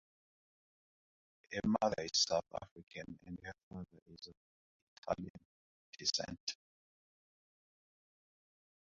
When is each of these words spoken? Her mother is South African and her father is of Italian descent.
Her 1.53 1.61
mother 1.79 1.93
is 1.99 2.09
South 2.27 2.43
African 2.59 3.19
and 3.27 3.37
her 3.43 3.51
father 3.69 3.99
is 4.07 4.25
of 4.25 4.33
Italian 4.97 5.39
descent. 5.99 6.55